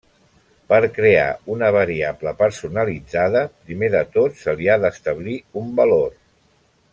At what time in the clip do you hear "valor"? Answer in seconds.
5.83-6.11